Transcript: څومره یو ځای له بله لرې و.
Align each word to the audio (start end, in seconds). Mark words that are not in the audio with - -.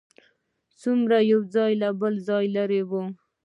څومره 0.81 1.17
یو 1.31 1.41
ځای 1.55 1.71
له 1.81 1.89
بله 1.99 2.37
لرې 2.55 2.81
و. 2.89 2.91